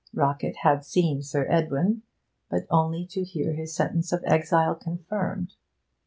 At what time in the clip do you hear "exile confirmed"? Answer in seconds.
4.25-5.53